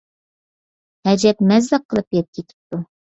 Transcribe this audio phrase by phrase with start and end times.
[1.09, 2.81] ھەجەپ مەززە قىلىپ يەپ كېتىپتۇ.